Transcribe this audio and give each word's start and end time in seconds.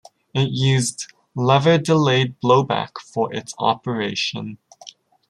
It 0.33 0.49
used 0.51 1.13
lever-delayed 1.35 2.39
blowback 2.41 2.97
for 2.99 3.31
its 3.31 3.53
operation. 3.59 4.57